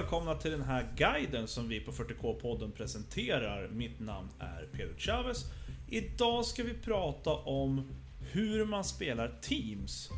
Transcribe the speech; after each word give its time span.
välkomna 0.00 0.34
till 0.34 0.50
den 0.50 0.62
här 0.62 0.86
guiden 0.96 1.48
som 1.48 1.68
vi 1.68 1.80
på 1.80 1.92
40K-podden 1.92 2.70
presenterar. 2.70 3.68
Mitt 3.68 4.00
namn 4.00 4.28
är 4.38 4.68
Pedro 4.72 4.94
Chavez. 4.98 5.44
Idag 5.88 6.44
ska 6.44 6.62
vi 6.62 6.74
prata 6.74 7.30
om 7.30 7.90
hur 8.32 8.64
man 8.64 8.84
spelar 8.84 9.32
Teams. 9.42 10.10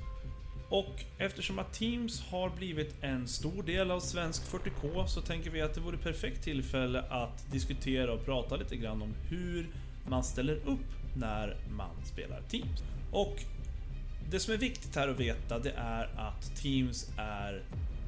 Och 0.69 1.05
eftersom 1.19 1.59
att 1.59 1.73
Teams 1.73 2.21
har 2.21 2.51
blivit 2.51 2.95
en 3.01 3.29
stor 3.29 3.63
del 3.63 3.91
av 3.91 4.01
svensk 4.01 4.43
40K 4.43 5.07
så 5.07 5.21
tänker 5.21 5.51
vi 5.51 5.61
att 5.61 5.75
det 5.75 5.81
vore 5.81 5.97
perfekt 5.97 6.45
tillfälle 6.45 7.03
att 7.03 7.53
diskutera 7.53 8.13
och 8.13 8.25
prata 8.25 8.57
lite 8.57 8.77
grann 8.77 9.03
om 9.03 9.15
hur 9.31 9.67
man 10.09 10.25
ställer 10.25 10.57
upp 10.57 11.17
när 11.17 11.57
man 11.71 12.05
spelar 12.05 12.43
Teams. 12.49 12.83
Och 13.13 13.37
det 14.31 14.41
som 14.41 14.55
är 14.55 14.59
viktigt 14.59 14.97
här 14.97 15.09
att 15.09 15.21
veta 15.21 15.59
det 15.59 15.73
är 15.77 16.11
att 16.17 16.57
Teams 16.57 17.11
är 17.17 17.63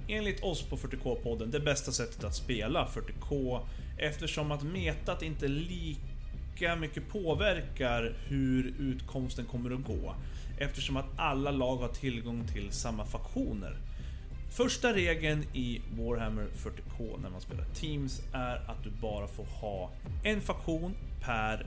enligt 0.09 0.43
oss 0.43 0.63
på 0.63 0.77
40K-podden 0.77 1.51
det 1.51 1.61
bästa 1.61 1.93
sättet 1.93 2.25
att 2.25 2.35
spela 2.35 2.87
40K 2.87 3.61
eftersom 3.99 4.53
att 4.53 4.63
metat 4.63 5.23
inte 5.23 5.49
lika 5.49 6.77
mycket 6.77 7.09
påverkar 7.09 8.17
hur 8.29 8.75
utkomsten 8.79 9.45
kommer 9.45 9.71
att 9.75 9.85
gå. 9.85 10.15
Eftersom 10.59 10.97
att 10.97 11.07
alla 11.17 11.51
lag 11.51 11.77
har 11.77 11.89
tillgång 11.89 12.47
till 12.53 12.73
samma 12.73 13.05
faktioner. 13.05 13.77
Första 14.51 14.93
regeln 14.93 15.45
i 15.53 15.81
Warhammer 15.99 16.47
40K 16.57 17.23
när 17.23 17.31
man 17.31 17.41
spelar 17.41 17.65
Teams 17.65 18.23
är 18.33 18.57
att 18.57 18.85
du 18.85 18.91
bara 18.91 19.27
får 19.27 19.45
ha 19.45 19.91
en 20.25 20.41
faktion 20.41 20.95
per 21.21 21.67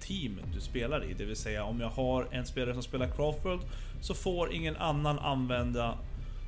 team 0.00 0.40
du 0.54 0.60
spelar 0.60 1.04
i. 1.04 1.14
Det 1.14 1.24
vill 1.24 1.36
säga 1.36 1.64
om 1.64 1.80
jag 1.80 1.88
har 1.88 2.28
en 2.30 2.46
spelare 2.46 2.74
som 2.74 2.82
spelar 2.82 3.06
Craftworld 3.06 3.62
så 4.00 4.14
får 4.14 4.52
ingen 4.52 4.76
annan 4.76 5.18
använda 5.18 5.98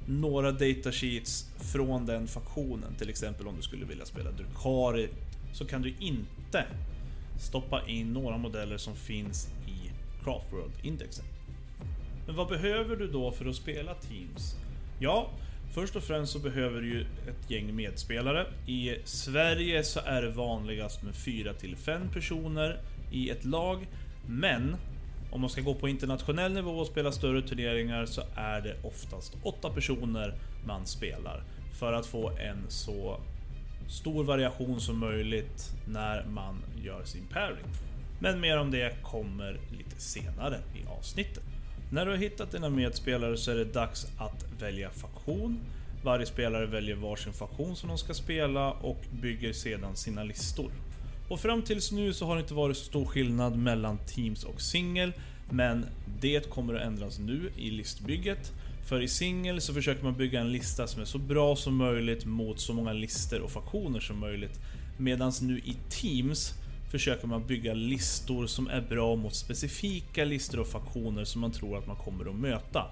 några 0.09 0.53
datasheets 0.53 1.51
från 1.73 2.07
den 2.07 2.27
faktionen. 2.27 2.95
Till 2.99 3.09
exempel 3.09 3.47
om 3.47 3.57
du 3.57 3.63
skulle 3.63 3.85
vilja 3.85 4.07
spela 4.07 4.31
Drukari 4.31 5.09
så 5.53 5.65
kan 5.65 5.83
du 5.83 5.95
inte 5.99 6.65
stoppa 7.41 7.87
in 7.87 8.13
några 8.13 8.37
modeller 8.37 8.77
som 8.77 8.97
finns 8.97 9.49
i 9.67 9.91
Craftworld-indexen. 10.25 11.25
Men 12.27 12.37
vad 12.37 12.49
behöver 12.49 12.97
du 12.97 13.07
då 13.07 13.33
för 13.33 13.47
att 13.47 13.57
spela 13.57 13.95
Teams? 13.95 14.57
Ja, 15.01 15.31
först 15.75 15.97
och 15.97 16.03
främst 16.03 16.33
så 16.33 16.39
behöver 16.39 16.81
du 16.81 16.89
ju 16.89 17.01
ett 17.01 17.51
gäng 17.51 17.77
medspelare. 17.77 18.47
I 18.67 18.97
Sverige 19.05 19.85
så 19.85 20.01
är 20.01 20.23
det 20.23 20.31
vanligast 20.31 21.03
med 21.03 21.15
4 21.15 21.55
till 21.55 21.77
5 21.77 22.09
personer 22.13 22.81
i 23.13 23.31
ett 23.31 23.45
lag. 23.45 23.87
Men 24.27 24.77
om 25.31 25.41
man 25.41 25.51
ska 25.51 25.61
gå 25.61 25.75
på 25.75 25.89
internationell 25.89 26.53
nivå 26.53 26.71
och 26.71 26.87
spela 26.87 27.13
större 27.13 27.43
turneringar 27.43 28.07
så 28.07 28.23
är 28.35 28.61
det 28.61 28.77
oftast 28.83 29.37
8 29.43 29.71
personer 29.71 30.35
man 30.67 30.87
spelar. 30.87 31.43
För 31.79 31.93
att 31.93 32.07
få 32.07 32.31
en 32.31 32.65
så 32.69 33.21
stor 33.89 34.25
variation 34.25 34.81
som 34.81 34.99
möjligt 34.99 35.73
när 35.89 36.25
man 36.25 36.63
gör 36.85 37.05
sin 37.05 37.27
pairing. 37.27 37.67
Men 38.21 38.41
mer 38.41 38.59
om 38.59 38.71
det 38.71 39.03
kommer 39.03 39.61
lite 39.79 40.01
senare 40.01 40.59
i 40.75 40.89
avsnittet. 40.99 41.43
När 41.93 42.05
du 42.07 42.11
har 42.11 42.19
hittat 42.19 42.51
dina 42.51 42.69
medspelare 42.69 43.37
så 43.37 43.51
är 43.51 43.57
det 43.57 43.65
dags 43.65 44.07
att 44.19 44.45
välja 44.61 44.91
faktion. 44.91 45.61
Varje 46.05 46.27
spelare 46.27 46.67
väljer 46.67 46.97
varsin 46.97 47.33
faktion 47.33 47.77
som 47.77 47.89
de 47.89 47.99
ska 47.99 48.15
spela 48.15 48.71
och 48.71 49.05
bygger 49.11 49.53
sedan 49.53 49.97
sina 49.97 50.25
listor. 50.25 50.71
Och 51.29 51.41
fram 51.41 51.63
tills 51.63 51.93
nu 51.93 52.13
så 52.13 52.27
har 52.27 52.35
det 52.35 52.41
inte 52.41 52.55
varit 52.55 52.77
så 52.77 52.85
stor 52.85 53.05
skillnad 53.05 53.59
mellan 53.59 53.99
Teams 53.99 54.45
och 54.45 54.61
singel. 54.61 55.13
Men 55.51 55.87
det 56.21 56.51
kommer 56.51 56.75
att 56.75 56.83
ändras 56.83 57.19
nu 57.19 57.53
i 57.57 57.71
listbygget. 57.71 58.53
För 58.89 59.01
i 59.01 59.09
singel 59.09 59.61
så 59.61 59.75
försöker 59.75 60.05
man 60.05 60.15
bygga 60.15 60.41
en 60.41 60.53
lista 60.53 60.87
som 60.87 61.01
är 61.01 61.05
så 61.05 61.19
bra 61.19 61.57
som 61.57 61.77
möjligt 61.77 62.25
mot 62.25 62.61
så 62.61 62.73
många 62.73 62.93
lister 62.93 63.41
och 63.41 63.51
faktioner 63.51 64.01
som 64.01 64.19
möjligt. 64.19 64.61
Medan 64.97 65.33
nu 65.43 65.59
i 65.59 65.77
Teams 65.89 66.55
försöker 66.91 67.27
man 67.27 67.47
bygga 67.47 67.75
listor 67.75 68.47
som 68.47 68.69
är 68.69 68.81
bra 68.81 69.17
mot 69.17 69.35
specifika 69.35 70.25
listor 70.25 70.61
och 70.61 70.67
faktioner 70.67 71.25
som 71.25 71.41
man 71.41 71.53
tror 71.53 71.79
att 71.79 71.87
man 71.87 71.97
kommer 71.97 72.31
att 72.31 72.37
möta. 72.37 72.85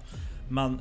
Man 0.49 0.79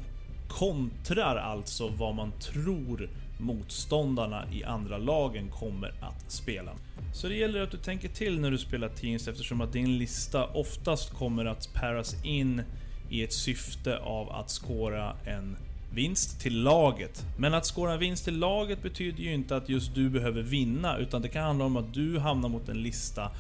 kontrar 0.49 1.37
alltså 1.37 1.89
vad 1.89 2.15
man 2.15 2.33
tror 2.41 3.11
motståndarna 3.39 4.45
i 4.53 4.65
andra 4.65 4.99
lagen 4.99 5.51
kommer 5.51 5.95
att 6.01 6.31
spela. 6.31 6.73
Så 7.15 7.29
det 7.29 7.35
gäller 7.35 7.61
att 7.61 7.71
du 7.71 7.77
tänker 7.77 8.09
till 8.09 8.41
när 8.41 8.51
du 8.51 8.59
spelar 8.59 8.89
Teams 8.89 9.29
eftersom 9.29 9.61
att 9.61 9.73
din 9.73 9.99
lista 9.99 10.47
oftast 10.47 11.11
kommer 11.11 11.45
att 11.45 11.75
paras 11.75 12.25
in 12.25 12.63
i 13.11 13.23
ett 13.23 13.33
syfte 13.33 13.99
av 13.99 14.31
att 14.31 14.51
skåra 14.51 15.17
en 15.25 15.57
vinst 15.95 16.41
till 16.41 16.63
laget. 16.63 17.27
Men 17.39 17.55
att 17.55 17.67
skåra 17.67 17.93
en 17.93 17.99
vinst 17.99 18.25
till 18.25 18.39
laget 18.39 18.83
betyder 18.83 19.23
ju 19.23 19.35
inte 19.35 19.57
att 19.57 19.69
just 19.69 19.95
du 19.95 20.11
behöver 20.11 20.43
vinna, 20.43 20.97
utan 20.99 21.23
det 21.23 21.29
kan 21.29 21.43
handla 21.43 21.65
om 21.65 21.77
att 21.77 21.95
du 21.95 22.19
hamnar 22.19 22.49
mot 22.49 22.69
en 22.69 22.83
lista 22.83 23.31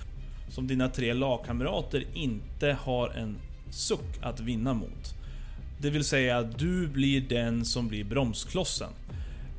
som 0.49 0.67
dina 0.67 0.89
tre 0.89 1.13
lagkamrater 1.13 2.05
inte 2.15 2.77
har 2.83 3.09
en 3.09 3.37
suck 3.71 4.23
att 4.23 4.41
vinna 4.41 4.75
mot. 4.75 5.15
Det 5.81 5.91
vill 5.91 6.05
säga, 6.05 6.43
du 6.43 6.89
blir 6.89 7.21
den 7.21 7.65
som 7.65 7.89
blir 7.89 8.05
bromsklossen. 8.05 8.91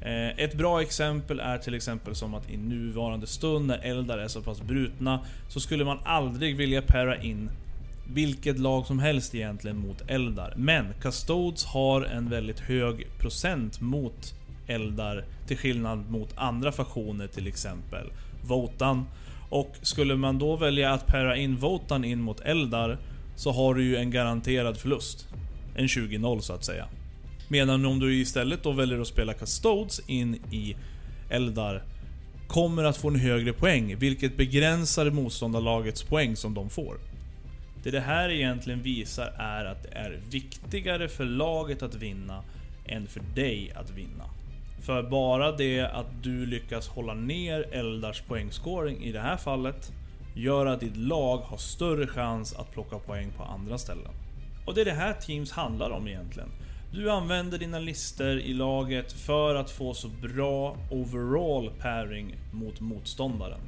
Eh, 0.02 0.40
ett 0.40 0.53
bra 0.53 0.81
exempel 0.81 1.40
är 1.40 1.58
till 1.58 1.74
exempel 1.74 2.16
som 2.16 2.34
att 2.34 2.50
i 2.50 2.58
nuvarande 2.58 3.28
stund 3.28 3.68
när 3.68 3.78
eldar 3.78 4.18
är 4.18 4.28
så 4.28 4.41
pass 4.41 4.62
brutna 4.62 5.19
så 5.50 5.59
skulle 5.59 5.85
man 5.85 5.97
aldrig 6.03 6.58
vilja 6.58 6.81
para 6.81 7.22
in 7.22 7.50
vilket 8.13 8.59
lag 8.59 8.85
som 8.85 9.00
helst 9.00 9.35
egentligen 9.35 9.78
mot 9.78 10.03
eldar. 10.08 10.53
Men 10.58 10.94
Custodes 11.02 11.66
har 11.66 12.02
en 12.02 12.30
väldigt 12.30 12.59
hög 12.59 13.08
procent 13.19 13.81
mot 13.81 14.34
eldar 14.68 15.25
till 15.47 15.58
skillnad 15.58 16.09
mot 16.09 16.34
andra 16.35 16.72
faktioner 16.72 17.28
till 17.28 17.47
exempel 17.47 18.08
Votan. 18.44 19.06
Och 19.50 19.75
skulle 19.81 20.16
man 20.16 20.40
då 20.40 20.56
välja 20.56 20.94
att 20.94 21.08
para 21.08 21.38
in 21.38 21.56
Votan 21.56 22.06
in 22.06 22.22
mot 22.22 22.40
eldar 22.40 22.97
så 23.35 23.52
har 23.52 23.74
du 23.74 23.84
ju 23.84 23.96
en 23.96 24.12
garanterad 24.12 24.78
förlust. 24.78 25.28
En 25.75 25.88
20-0 25.88 26.40
så 26.40 26.53
att 26.53 26.66
säga. 26.66 26.85
Medan 27.47 27.85
om 27.85 28.00
du 28.00 28.16
istället 28.16 28.63
då 28.63 28.72
väljer 28.72 29.00
att 29.00 29.08
spela 29.08 29.34
Custodes 29.34 30.02
in 30.08 30.35
i 30.52 30.75
Eldar 31.30 31.84
kommer 32.47 32.84
att 32.84 32.97
få 32.97 33.08
en 33.08 33.16
högre 33.16 33.53
poäng, 33.53 33.97
vilket 33.97 34.38
begränsar 34.38 35.09
motståndarlagets 35.09 36.03
poäng 36.03 36.35
som 36.35 36.53
de 36.53 36.69
får. 36.69 36.97
Det 37.84 37.91
det 37.91 38.00
här 38.00 38.30
egentligen 38.30 38.81
visar 38.81 39.34
är 39.38 39.66
att 39.66 39.84
det 39.84 39.90
är 39.90 40.19
viktigare 40.30 41.08
för 41.08 41.25
laget 41.25 41.84
att 41.84 41.96
vinna 41.96 42.44
än 42.85 43.08
för 43.08 43.22
dig 43.35 43.72
att 43.75 43.90
vinna. 43.90 44.24
För 44.81 45.03
bara 45.03 45.52
det 45.52 45.81
att 45.81 46.24
du 46.24 46.46
lyckas 46.46 46.88
hålla 46.88 47.14
ner 47.14 47.66
Eldars 47.72 48.22
poängscoring 48.22 49.03
i 49.03 49.12
det 49.12 49.19
här 49.19 49.38
fallet 49.38 49.91
gör 50.35 50.66
att 50.66 50.79
ditt 50.79 50.97
lag 50.97 51.38
har 51.38 51.58
större 51.58 52.08
chans 52.08 52.56
att 52.56 52.74
plocka 52.74 53.00
poäng 53.00 53.31
på 53.38 53.44
andra 53.44 53.78
ställen. 53.78 54.12
Och 54.66 54.74
det 54.74 54.81
är 54.81 54.85
det 54.85 54.91
här 54.91 55.14
Teams 55.14 55.52
handlar 55.52 55.90
om 55.90 56.08
egentligen. 56.08 56.50
Du 56.92 57.12
använder 57.12 57.58
dina 57.58 57.80
lister 57.80 58.40
i 58.40 58.53
laget 58.53 59.12
för 59.12 59.56
att 59.56 59.72
få 59.72 59.94
så 59.94 60.08
bra 60.08 60.78
overall 60.92 61.72
pairing 61.80 62.36
mot 62.52 62.80
motståndaren. 62.80 63.59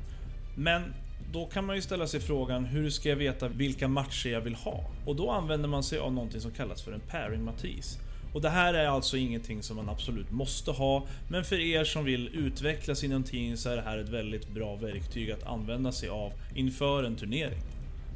Men 0.56 0.94
då 1.34 1.46
kan 1.46 1.66
man 1.66 1.76
ju 1.76 1.82
ställa 1.82 2.08
sig 2.08 2.20
frågan, 2.20 2.66
hur 2.66 2.90
ska 2.90 3.10
jag 3.10 3.16
veta 3.16 3.48
vilka 3.48 3.88
matcher 3.88 4.30
jag 4.30 4.42
vill 4.42 4.56
ha? 4.56 4.84
Och 5.06 5.16
då 5.16 5.32
använder 5.32 5.70
man 5.70 5.84
sig 5.84 6.00
av 6.00 6.14
någonting 6.14 6.42
som 6.42 6.52
kallas 6.52 6.82
för 6.82 6.92
en 6.92 7.00
pairing-matris. 7.00 8.00
Och 8.34 8.42
det 8.42 8.50
här 8.50 8.74
är 8.74 8.88
alltså 8.88 9.18
ingenting 9.18 9.64
som 9.64 9.76
man 9.78 9.90
absolut 9.90 10.32
måste 10.32 10.72
ha, 10.72 11.08
men 11.30 11.44
för 11.44 11.60
er 11.60 11.84
som 11.84 12.06
vill 12.06 12.28
utveckla 12.28 12.96
inom 13.04 13.24
team 13.24 13.58
så 13.58 13.70
är 13.70 13.76
det 13.76 13.82
här 13.82 13.98
ett 13.98 14.10
väldigt 14.10 14.50
bra 14.50 14.76
verktyg 14.76 15.32
att 15.32 15.44
använda 15.44 15.92
sig 15.92 16.10
av 16.10 16.32
inför 16.56 17.04
en 17.04 17.16
turnering. 17.16 17.62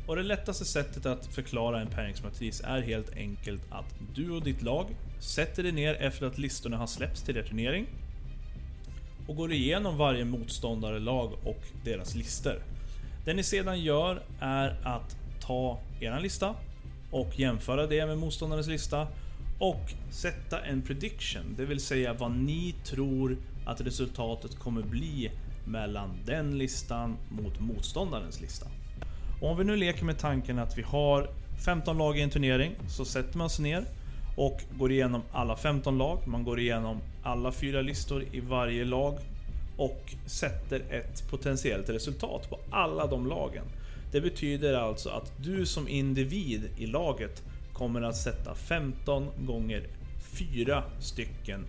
Och 0.05 0.15
det 0.15 0.23
lättaste 0.23 0.65
sättet 0.65 1.05
att 1.05 1.25
förklara 1.25 1.81
en 1.81 1.87
pärringsmatris 1.87 2.61
är 2.65 2.81
helt 2.81 3.15
enkelt 3.15 3.61
att 3.69 3.95
du 4.15 4.31
och 4.31 4.43
ditt 4.43 4.61
lag 4.61 4.85
sätter 5.19 5.63
dig 5.63 5.71
ner 5.71 5.93
efter 5.93 6.25
att 6.25 6.37
listorna 6.37 6.77
har 6.77 6.87
släppts 6.87 7.23
till 7.23 7.37
er 7.37 7.43
turnering 7.43 7.87
och 9.27 9.35
går 9.35 9.51
igenom 9.51 9.97
varje 9.97 10.25
motståndarlag 10.25 11.33
och 11.43 11.61
deras 11.83 12.15
listor. 12.15 12.63
Det 13.25 13.33
ni 13.33 13.43
sedan 13.43 13.81
gör 13.81 14.23
är 14.39 14.79
att 14.83 15.17
ta 15.41 15.79
er 15.99 16.19
lista 16.19 16.55
och 17.11 17.39
jämföra 17.39 17.87
det 17.87 18.05
med 18.05 18.17
motståndarens 18.17 18.67
lista 18.67 19.07
och 19.59 19.93
sätta 20.09 20.65
en 20.65 20.81
prediction, 20.81 21.55
det 21.57 21.65
vill 21.65 21.79
säga 21.79 22.13
vad 22.13 22.31
ni 22.31 22.75
tror 22.83 23.37
att 23.65 23.81
resultatet 23.81 24.59
kommer 24.59 24.81
bli 24.81 25.31
mellan 25.65 26.09
den 26.25 26.57
listan 26.57 27.17
mot 27.29 27.59
motståndarens 27.59 28.41
lista. 28.41 28.67
Och 29.43 29.49
om 29.49 29.57
vi 29.57 29.63
nu 29.63 29.75
leker 29.75 30.05
med 30.05 30.17
tanken 30.17 30.59
att 30.59 30.77
vi 30.77 30.81
har 30.81 31.29
15 31.65 31.97
lag 31.97 32.17
i 32.17 32.21
en 32.21 32.29
turnering 32.29 32.75
så 32.87 33.05
sätter 33.05 33.37
man 33.37 33.49
sig 33.49 33.63
ner 33.63 33.85
och 34.37 34.61
går 34.77 34.91
igenom 34.91 35.21
alla 35.31 35.55
15 35.55 35.97
lag. 35.97 36.19
Man 36.25 36.43
går 36.43 36.59
igenom 36.59 36.99
alla 37.23 37.51
fyra 37.51 37.81
listor 37.81 38.23
i 38.31 38.39
varje 38.39 38.85
lag 38.85 39.17
och 39.77 40.13
sätter 40.25 40.81
ett 40.89 41.29
potentiellt 41.29 41.89
resultat 41.89 42.49
på 42.49 42.59
alla 42.69 43.07
de 43.07 43.27
lagen. 43.27 43.65
Det 44.11 44.21
betyder 44.21 44.73
alltså 44.73 45.09
att 45.09 45.31
du 45.37 45.65
som 45.65 45.87
individ 45.87 46.69
i 46.77 46.85
laget 46.85 47.43
kommer 47.73 48.01
att 48.01 48.17
sätta 48.17 48.55
15 48.55 49.27
gånger 49.45 49.83
4 50.21 50.83
stycken 50.99 51.65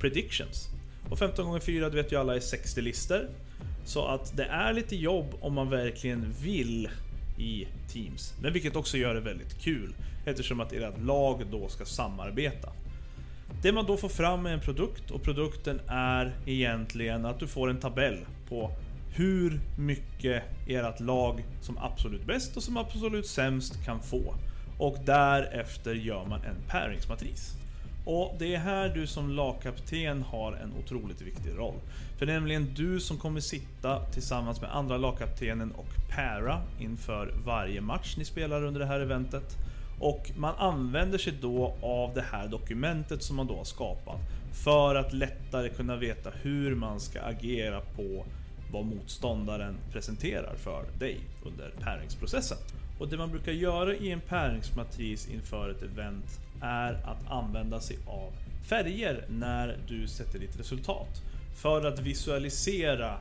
predictions. 0.00 0.68
Och 1.10 1.18
15 1.18 1.56
x 1.56 1.66
4 1.66 1.90
det 1.90 1.96
vet 1.96 2.12
ju 2.12 2.16
alla 2.16 2.36
är 2.36 2.40
60 2.40 2.80
listor. 2.80 3.28
Så 3.84 4.06
att 4.06 4.36
det 4.36 4.44
är 4.44 4.72
lite 4.72 4.96
jobb 4.96 5.34
om 5.40 5.54
man 5.54 5.70
verkligen 5.70 6.34
vill 6.42 6.88
i 7.38 7.66
Teams. 7.88 8.34
Men 8.42 8.52
vilket 8.52 8.76
också 8.76 8.96
gör 8.96 9.14
det 9.14 9.20
väldigt 9.20 9.60
kul 9.60 9.94
eftersom 10.24 10.60
att 10.60 10.72
ert 10.72 10.98
lag 11.02 11.46
då 11.50 11.68
ska 11.68 11.84
samarbeta. 11.84 12.68
Det 13.62 13.72
man 13.72 13.86
då 13.86 13.96
får 13.96 14.08
fram 14.08 14.46
är 14.46 14.52
en 14.52 14.60
produkt 14.60 15.10
och 15.10 15.22
produkten 15.22 15.80
är 15.86 16.36
egentligen 16.46 17.26
att 17.26 17.40
du 17.40 17.46
får 17.46 17.70
en 17.70 17.80
tabell 17.80 18.18
på 18.48 18.70
hur 19.14 19.60
mycket 19.78 20.42
ert 20.66 21.00
lag 21.00 21.44
som 21.60 21.78
absolut 21.78 22.26
bäst 22.26 22.56
och 22.56 22.62
som 22.62 22.76
absolut 22.76 23.26
sämst 23.26 23.84
kan 23.84 24.02
få. 24.02 24.34
Och 24.78 24.96
därefter 25.04 25.94
gör 25.94 26.24
man 26.24 26.40
en 26.42 26.56
pairingsmatris. 26.68 27.54
Och 28.10 28.34
det 28.38 28.54
är 28.54 28.58
här 28.58 28.88
du 28.88 29.06
som 29.06 29.30
lagkapten 29.30 30.22
har 30.22 30.52
en 30.52 30.72
otroligt 30.84 31.20
viktig 31.20 31.58
roll. 31.58 31.74
För 32.18 32.26
det 32.26 32.32
är 32.32 32.34
nämligen 32.40 32.74
du 32.74 33.00
som 33.00 33.18
kommer 33.18 33.40
sitta 33.40 34.04
tillsammans 34.04 34.60
med 34.60 34.76
andra 34.76 34.96
lagkaptenen 34.96 35.72
och 35.72 35.86
para 36.16 36.62
inför 36.80 37.34
varje 37.46 37.80
match 37.80 38.14
ni 38.18 38.24
spelar 38.24 38.64
under 38.64 38.80
det 38.80 38.86
här 38.86 39.00
eventet. 39.00 39.56
Och 40.00 40.30
man 40.36 40.54
använder 40.54 41.18
sig 41.18 41.32
då 41.40 41.74
av 41.82 42.14
det 42.14 42.24
här 42.32 42.48
dokumentet 42.48 43.22
som 43.22 43.36
man 43.36 43.46
då 43.46 43.56
har 43.56 43.64
skapat 43.64 44.20
för 44.52 44.94
att 44.94 45.12
lättare 45.12 45.68
kunna 45.68 45.96
veta 45.96 46.30
hur 46.42 46.74
man 46.74 47.00
ska 47.00 47.20
agera 47.20 47.80
på 47.80 48.24
vad 48.72 48.86
motståndaren 48.86 49.76
presenterar 49.92 50.54
för 50.56 50.84
dig 50.98 51.20
under 51.46 51.70
paringsprocessen. 51.80 52.58
Och 52.98 53.08
det 53.08 53.16
man 53.16 53.30
brukar 53.30 53.52
göra 53.52 53.94
i 53.94 54.10
en 54.10 54.20
paringsmatris 54.20 55.28
inför 55.28 55.70
ett 55.70 55.82
event 55.82 56.40
är 56.62 56.92
att 57.04 57.30
använda 57.30 57.80
sig 57.80 57.98
av 58.06 58.32
färger 58.68 59.24
när 59.28 59.78
du 59.88 60.08
sätter 60.08 60.38
ditt 60.38 60.60
resultat. 60.60 61.22
För 61.54 61.86
att 61.86 61.98
visualisera 61.98 63.16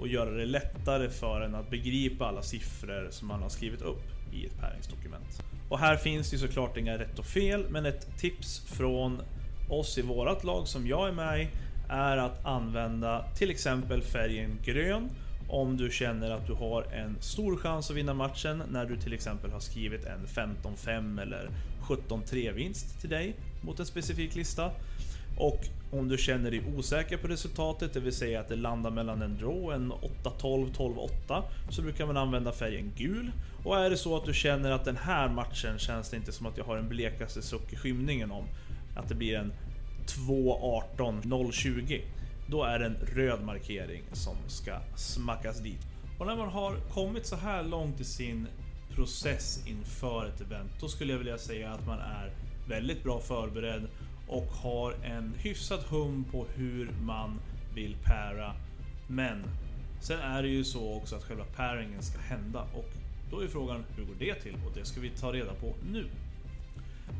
och 0.00 0.08
göra 0.08 0.30
det 0.30 0.46
lättare 0.46 1.08
för 1.08 1.40
en 1.40 1.54
att 1.54 1.70
begripa 1.70 2.26
alla 2.26 2.42
siffror 2.42 3.08
som 3.10 3.28
man 3.28 3.42
har 3.42 3.48
skrivit 3.48 3.82
upp 3.82 4.02
i 4.32 4.46
ett 4.46 4.60
päringsdokument. 4.60 5.42
Och 5.68 5.78
här 5.78 5.96
finns 5.96 6.30
det 6.30 6.38
såklart 6.38 6.76
inga 6.76 6.98
rätt 6.98 7.18
och 7.18 7.26
fel, 7.26 7.66
men 7.70 7.86
ett 7.86 8.18
tips 8.18 8.60
från 8.66 9.22
oss 9.68 9.98
i 9.98 10.02
vårat 10.02 10.44
lag 10.44 10.68
som 10.68 10.86
jag 10.86 11.08
är 11.08 11.12
med 11.12 11.42
i 11.42 11.48
är 11.88 12.16
att 12.16 12.44
använda 12.44 13.24
till 13.36 13.50
exempel 13.50 14.02
färgen 14.02 14.58
grön 14.64 15.10
om 15.50 15.76
du 15.76 15.90
känner 15.90 16.30
att 16.30 16.46
du 16.46 16.52
har 16.52 16.82
en 16.82 17.16
stor 17.20 17.56
chans 17.56 17.90
att 17.90 17.96
vinna 17.96 18.14
matchen 18.14 18.62
när 18.70 18.86
du 18.86 18.96
till 18.96 19.12
exempel 19.12 19.50
har 19.50 19.60
skrivit 19.60 20.04
en 20.04 20.26
15-5 20.26 21.22
eller 21.22 21.50
17-3 21.82 22.52
vinst 22.52 23.00
till 23.00 23.10
dig 23.10 23.36
mot 23.60 23.80
en 23.80 23.86
specifik 23.86 24.34
lista. 24.34 24.70
Och 25.36 25.60
om 25.90 26.08
du 26.08 26.18
känner 26.18 26.50
dig 26.50 26.62
osäker 26.76 27.16
på 27.16 27.28
resultatet, 27.28 27.92
det 27.92 28.00
vill 28.00 28.12
säga 28.12 28.40
att 28.40 28.48
det 28.48 28.56
landar 28.56 28.90
mellan 28.90 29.22
en 29.22 29.36
draw, 29.38 29.74
en 29.74 29.92
8-12, 29.92 30.74
12-8, 31.28 31.42
så 31.70 31.82
brukar 31.82 32.06
man 32.06 32.16
använda 32.16 32.52
färgen 32.52 32.92
gul. 32.96 33.32
Och 33.64 33.78
är 33.78 33.90
det 33.90 33.96
så 33.96 34.16
att 34.16 34.24
du 34.24 34.34
känner 34.34 34.70
att 34.70 34.84
den 34.84 34.96
här 34.96 35.28
matchen 35.28 35.78
känns 35.78 36.10
det 36.10 36.16
inte 36.16 36.32
som 36.32 36.46
att 36.46 36.58
jag 36.58 36.64
har 36.64 36.76
en 36.76 36.88
blekaste 36.88 37.42
suck 37.42 37.72
i 37.72 37.76
skymningen 37.76 38.30
om 38.30 38.44
att 38.96 39.08
det 39.08 39.14
blir 39.14 39.36
en 39.36 39.52
2-18, 40.06 41.22
0-20 41.22 42.02
då 42.50 42.64
är 42.64 42.78
det 42.78 42.86
en 42.86 42.96
röd 43.14 43.42
markering 43.42 44.02
som 44.12 44.36
ska 44.46 44.78
smackas 44.96 45.60
dit. 45.60 45.86
Och 46.18 46.26
när 46.26 46.36
man 46.36 46.48
har 46.48 46.76
kommit 46.94 47.26
så 47.26 47.36
här 47.36 47.62
långt 47.62 48.00
i 48.00 48.04
sin 48.04 48.46
process 48.94 49.66
inför 49.66 50.26
ett 50.26 50.40
event, 50.40 50.70
då 50.80 50.88
skulle 50.88 51.12
jag 51.12 51.18
vilja 51.18 51.38
säga 51.38 51.70
att 51.70 51.86
man 51.86 51.98
är 51.98 52.32
väldigt 52.68 53.02
bra 53.02 53.20
förberedd 53.20 53.86
och 54.28 54.46
har 54.46 54.92
en 54.92 55.34
hyfsad 55.38 55.80
hum 55.88 56.24
på 56.30 56.46
hur 56.54 56.90
man 57.02 57.40
vill 57.74 57.96
para. 58.04 58.54
Men 59.08 59.44
sen 60.00 60.20
är 60.20 60.42
det 60.42 60.48
ju 60.48 60.64
så 60.64 60.94
också 60.94 61.16
att 61.16 61.24
själva 61.24 61.44
paringen 61.56 62.02
ska 62.02 62.18
hända 62.18 62.62
och 62.74 62.90
då 63.30 63.40
är 63.40 63.48
frågan 63.48 63.84
hur 63.96 64.04
går 64.04 64.14
det 64.18 64.34
till? 64.34 64.54
Och 64.54 64.72
det 64.74 64.84
ska 64.84 65.00
vi 65.00 65.10
ta 65.10 65.32
reda 65.32 65.54
på 65.54 65.74
nu. 65.92 66.06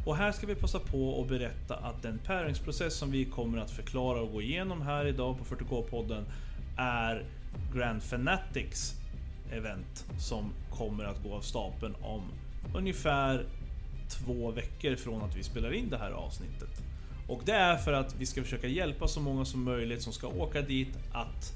Och 0.05 0.17
här 0.17 0.33
ska 0.33 0.47
vi 0.47 0.55
passa 0.55 0.79
på 0.79 1.23
att 1.23 1.29
berätta 1.29 1.77
att 1.77 2.03
den 2.03 2.19
paringsprocess 2.19 2.95
som 2.95 3.11
vi 3.11 3.25
kommer 3.25 3.59
att 3.59 3.71
förklara 3.71 4.21
och 4.21 4.33
gå 4.33 4.43
igenom 4.43 4.83
här 4.83 5.07
idag 5.07 5.39
på 5.39 5.57
40K-podden 5.57 6.25
är 6.77 7.25
Grand 7.75 8.03
Fanatics 8.03 8.95
event 9.53 10.07
som 10.19 10.53
kommer 10.71 11.05
att 11.05 11.23
gå 11.23 11.35
av 11.35 11.41
stapeln 11.41 11.95
om 12.03 12.23
ungefär 12.75 13.45
två 14.09 14.51
veckor 14.51 14.97
från 14.97 15.23
att 15.23 15.37
vi 15.37 15.43
spelar 15.43 15.73
in 15.73 15.91
det 15.91 15.99
här 15.99 16.11
avsnittet. 16.11 16.83
Och 17.29 17.43
det 17.45 17.53
är 17.53 17.77
för 17.77 17.93
att 17.93 18.15
vi 18.19 18.27
ska 18.27 18.43
försöka 18.43 18.67
hjälpa 18.67 19.09
så 19.09 19.21
många 19.21 19.45
som 19.45 19.65
möjligt 19.65 20.03
som 20.03 20.13
ska 20.13 20.29
åka 20.29 20.61
dit 20.61 20.99
att 21.13 21.53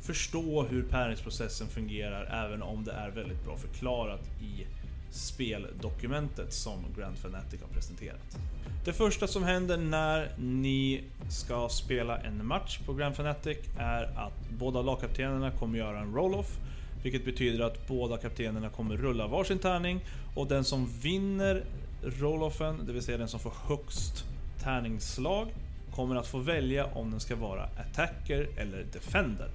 förstå 0.00 0.62
hur 0.62 0.82
paringsprocessen 0.82 1.68
fungerar 1.68 2.44
även 2.44 2.62
om 2.62 2.84
det 2.84 2.92
är 2.92 3.10
väldigt 3.10 3.44
bra 3.44 3.56
förklarat 3.56 4.20
i 4.40 4.66
speldokumentet 5.14 6.52
som 6.52 6.84
Grand 6.98 7.18
Fanatic 7.18 7.60
har 7.60 7.68
presenterat. 7.68 8.38
Det 8.84 8.92
första 8.92 9.26
som 9.26 9.44
händer 9.44 9.76
när 9.76 10.32
ni 10.38 11.04
ska 11.28 11.68
spela 11.68 12.18
en 12.18 12.46
match 12.46 12.78
på 12.86 12.94
Grand 12.94 13.16
Fanatic 13.16 13.58
är 13.78 14.02
att 14.02 14.50
båda 14.50 14.82
lagkaptenerna 14.82 15.50
kommer 15.50 15.78
göra 15.78 16.00
en 16.00 16.14
roll-off. 16.14 16.58
Vilket 17.02 17.24
betyder 17.24 17.64
att 17.64 17.86
båda 17.86 18.16
kaptenerna 18.16 18.68
kommer 18.70 18.96
rulla 18.96 19.26
varsin 19.26 19.58
tärning 19.58 20.00
och 20.34 20.48
den 20.48 20.64
som 20.64 20.86
vinner 21.02 21.64
roll-offen, 22.02 22.86
det 22.86 22.92
vill 22.92 23.02
säga 23.02 23.18
den 23.18 23.28
som 23.28 23.40
får 23.40 23.52
högst 23.66 24.24
tärningsslag, 24.62 25.48
kommer 25.90 26.16
att 26.16 26.26
få 26.26 26.38
välja 26.38 26.86
om 26.86 27.10
den 27.10 27.20
ska 27.20 27.36
vara 27.36 27.64
attacker 27.64 28.48
eller 28.56 28.84
defender. 28.92 29.48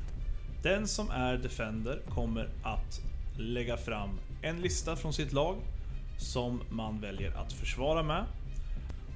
Den 0.63 0.87
som 0.87 1.09
är 1.09 1.37
defender 1.37 2.01
kommer 2.09 2.49
att 2.63 3.01
lägga 3.37 3.77
fram 3.77 4.09
en 4.41 4.61
lista 4.61 4.95
från 4.95 5.13
sitt 5.13 5.33
lag 5.33 5.55
som 6.17 6.61
man 6.69 7.01
väljer 7.01 7.31
att 7.37 7.53
försvara 7.53 8.03
med. 8.03 8.25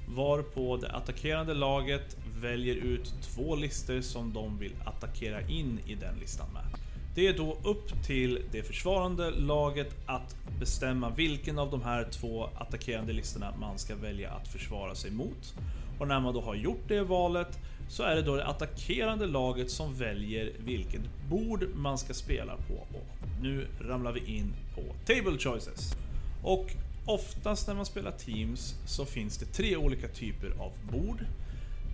Varpå 0.08 0.76
det 0.76 0.90
attackerande 0.90 1.54
laget 1.54 2.16
väljer 2.40 2.74
ut 2.74 3.14
två 3.22 3.56
listor 3.56 4.00
som 4.00 4.32
de 4.32 4.58
vill 4.58 4.72
attackera 4.84 5.40
in 5.40 5.80
i 5.86 5.94
den 5.94 6.18
listan 6.20 6.46
med. 6.52 6.64
Det 7.14 7.26
är 7.26 7.36
då 7.36 7.58
upp 7.64 8.04
till 8.06 8.42
det 8.52 8.62
försvarande 8.62 9.30
laget 9.30 9.94
att 10.06 10.36
bestämma 10.60 11.10
vilken 11.10 11.58
av 11.58 11.70
de 11.70 11.82
här 11.82 12.08
två 12.10 12.48
attackerande 12.58 13.12
listorna 13.12 13.54
man 13.60 13.78
ska 13.78 13.96
välja 13.96 14.30
att 14.30 14.48
försvara 14.48 14.94
sig 14.94 15.10
mot. 15.10 15.54
Och 15.98 16.08
när 16.08 16.20
man 16.20 16.34
då 16.34 16.40
har 16.40 16.54
gjort 16.54 16.88
det 16.88 17.02
valet 17.02 17.58
så 17.88 18.02
är 18.02 18.16
det 18.16 18.22
då 18.22 18.36
det 18.36 18.46
attackerande 18.46 19.26
laget 19.26 19.70
som 19.70 19.94
väljer 19.94 20.52
vilket 20.58 21.00
bord 21.30 21.68
man 21.74 21.98
ska 21.98 22.14
spela 22.14 22.56
på. 22.56 22.74
Och 22.74 23.28
nu 23.42 23.66
ramlar 23.80 24.12
vi 24.12 24.36
in 24.36 24.52
på 24.74 24.82
Table 25.06 25.38
Choices. 25.38 25.96
Och 26.42 26.66
oftast 27.06 27.66
när 27.66 27.74
man 27.74 27.86
spelar 27.86 28.10
Teams 28.10 28.74
så 28.86 29.04
finns 29.04 29.38
det 29.38 29.46
tre 29.46 29.76
olika 29.76 30.08
typer 30.08 30.50
av 30.58 30.72
bord. 30.92 31.24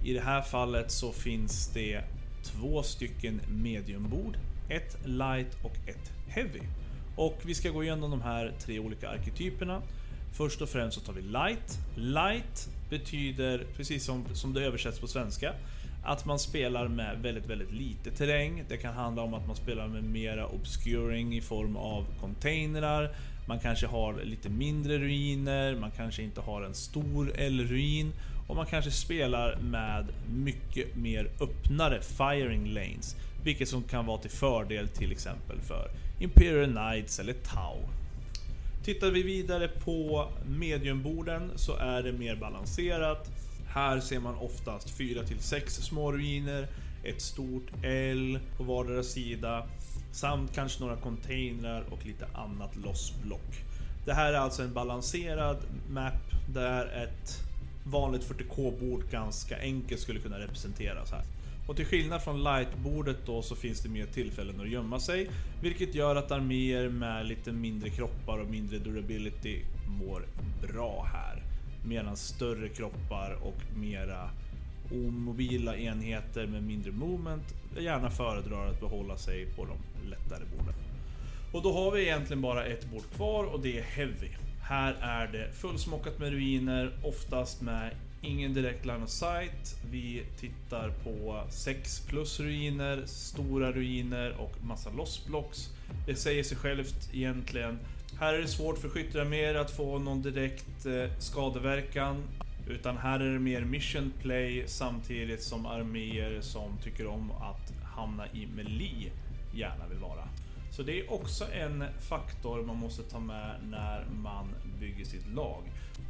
I 0.04 0.12
det 0.12 0.20
här 0.20 0.42
fallet 0.42 0.90
så 0.90 1.12
finns 1.12 1.68
det 1.74 2.02
två 2.42 2.82
stycken 2.82 3.40
mediumbord, 3.48 4.36
ett 4.68 4.98
light 5.06 5.56
och 5.62 5.76
ett 5.88 6.12
heavy. 6.28 6.60
Och 7.16 7.40
vi 7.42 7.54
ska 7.54 7.70
gå 7.70 7.82
igenom 7.82 8.10
de 8.10 8.22
här 8.22 8.52
tre 8.60 8.78
olika 8.78 9.08
arketyperna. 9.08 9.82
Först 10.32 10.62
och 10.62 10.68
främst 10.68 10.98
så 10.98 11.04
tar 11.04 11.12
vi 11.12 11.22
light. 11.22 11.78
Light 11.96 12.68
betyder, 12.90 13.66
precis 13.76 14.04
som, 14.04 14.24
som 14.34 14.54
det 14.54 14.64
översätts 14.64 14.98
på 15.00 15.06
svenska, 15.06 15.54
att 16.02 16.24
man 16.24 16.38
spelar 16.38 16.88
med 16.88 17.18
väldigt, 17.22 17.46
väldigt 17.46 17.72
lite 17.72 18.10
terräng. 18.10 18.64
Det 18.68 18.76
kan 18.76 18.94
handla 18.94 19.22
om 19.22 19.34
att 19.34 19.46
man 19.46 19.56
spelar 19.56 19.88
med 19.88 20.04
mera 20.04 20.46
obscuring 20.46 21.36
i 21.36 21.40
form 21.40 21.76
av 21.76 22.06
containrar. 22.20 23.10
Man 23.48 23.58
kanske 23.58 23.86
har 23.86 24.14
lite 24.24 24.48
mindre 24.48 24.98
ruiner, 24.98 25.76
man 25.76 25.90
kanske 25.90 26.22
inte 26.22 26.40
har 26.40 26.62
en 26.62 26.74
stor 26.74 27.32
L-ruin 27.36 28.12
och 28.48 28.56
man 28.56 28.66
kanske 28.66 28.90
spelar 28.90 29.56
med 29.56 30.06
mycket 30.32 30.96
mer 30.96 31.28
öppnare 31.40 32.00
firing 32.00 32.66
lanes, 32.66 33.16
vilket 33.44 33.68
som 33.68 33.82
kan 33.82 34.06
vara 34.06 34.18
till 34.18 34.30
fördel 34.30 34.88
till 34.88 35.12
exempel 35.12 35.60
för 35.60 35.90
Imperial 36.20 36.72
Knights 36.72 37.18
eller 37.18 37.32
Tau. 37.32 37.78
Tittar 38.84 39.10
vi 39.10 39.22
vidare 39.22 39.68
på 39.68 40.28
mediumborden 40.46 41.50
så 41.56 41.76
är 41.76 42.02
det 42.02 42.12
mer 42.12 42.36
balanserat. 42.36 43.30
Här 43.72 44.00
ser 44.00 44.20
man 44.20 44.34
oftast 44.34 44.90
4 44.90 45.22
till 45.22 45.40
6 45.40 45.74
små 45.74 46.12
ruiner, 46.12 46.68
ett 47.04 47.20
stort 47.22 47.66
L 47.82 48.38
på 48.56 48.64
vardera 48.64 49.02
sida 49.02 49.66
samt 50.12 50.54
kanske 50.54 50.82
några 50.82 50.96
containrar 50.96 51.84
och 51.90 52.06
lite 52.06 52.26
annat 52.34 52.76
lossblock. 52.76 53.64
Det 54.04 54.12
här 54.12 54.32
är 54.32 54.38
alltså 54.38 54.62
en 54.62 54.72
balanserad 54.72 55.56
map 55.88 56.12
där 56.48 56.86
ett 56.86 57.42
vanligt 57.84 58.30
40K-bord 58.30 59.10
ganska 59.10 59.58
enkelt 59.58 60.00
skulle 60.00 60.20
kunna 60.20 60.38
representeras 60.38 61.10
här. 61.10 61.22
Och 61.66 61.76
till 61.76 61.86
skillnad 61.86 62.22
från 62.22 62.42
light-bordet 62.42 63.16
då 63.26 63.42
så 63.42 63.56
finns 63.56 63.80
det 63.80 63.88
mer 63.88 64.06
tillfällen 64.06 64.60
att 64.60 64.68
gömma 64.68 65.00
sig, 65.00 65.30
vilket 65.62 65.94
gör 65.94 66.16
att 66.16 66.30
arméer 66.30 66.88
med 66.88 67.26
lite 67.26 67.52
mindre 67.52 67.90
kroppar 67.90 68.38
och 68.38 68.50
mindre 68.50 68.78
durability 68.78 69.60
mår 69.86 70.26
bra 70.62 71.08
här. 71.12 71.49
Medan 71.84 72.16
större 72.16 72.68
kroppar 72.68 73.38
och 73.42 73.76
mera 73.76 74.30
omobila 74.92 75.76
enheter 75.76 76.46
med 76.46 76.62
mindre 76.62 76.92
movement 76.92 77.54
gärna 77.78 78.10
föredrar 78.10 78.68
att 78.68 78.80
behålla 78.80 79.16
sig 79.16 79.46
på 79.46 79.64
de 79.64 80.08
lättare 80.10 80.44
borden. 80.56 80.74
Och 81.52 81.62
då 81.62 81.72
har 81.72 81.90
vi 81.90 82.02
egentligen 82.02 82.42
bara 82.42 82.64
ett 82.64 82.90
bord 82.90 83.10
kvar 83.16 83.44
och 83.44 83.60
det 83.60 83.78
är 83.78 83.82
Heavy. 83.82 84.28
Här 84.62 84.96
är 85.00 85.26
det 85.32 85.52
fullsmockat 85.52 86.18
med 86.18 86.30
ruiner, 86.30 86.92
oftast 87.04 87.60
med 87.60 87.90
ingen 88.22 88.54
direkt 88.54 88.86
line 88.86 89.02
of 89.02 89.10
sight. 89.10 89.76
Vi 89.90 90.22
tittar 90.40 90.90
på 90.90 91.44
6 91.50 92.00
plus 92.00 92.40
ruiner, 92.40 93.02
stora 93.06 93.72
ruiner 93.72 94.36
och 94.38 94.64
massa 94.64 94.90
lost 94.90 95.26
blocks. 95.26 95.68
Det 96.06 96.14
säger 96.14 96.42
sig 96.42 96.56
självt 96.56 97.10
egentligen. 97.12 97.78
Här 98.20 98.34
är 98.34 98.38
det 98.38 98.48
svårt 98.48 98.78
för 98.78 98.88
skyttearméer 98.88 99.54
att 99.54 99.70
få 99.70 99.98
någon 99.98 100.22
direkt 100.22 100.86
eh, 100.86 101.10
skadeverkan. 101.18 102.22
Utan 102.68 102.96
här 102.96 103.20
är 103.20 103.32
det 103.32 103.38
mer 103.38 103.64
mission 103.64 104.12
play 104.22 104.64
samtidigt 104.66 105.42
som 105.42 105.66
arméer 105.66 106.40
som 106.40 106.78
tycker 106.84 107.06
om 107.06 107.30
att 107.30 107.72
hamna 107.84 108.26
i 108.26 108.48
melee 108.56 109.10
gärna 109.54 109.86
vill 109.90 109.98
vara. 109.98 110.28
Så 110.70 110.82
det 110.82 111.00
är 111.00 111.12
också 111.12 111.44
en 111.52 111.84
faktor 112.00 112.62
man 112.62 112.76
måste 112.76 113.02
ta 113.02 113.20
med 113.20 113.54
när 113.70 114.04
man 114.22 114.48
bygger 114.80 115.04
sitt 115.04 115.28
lag. 115.34 115.62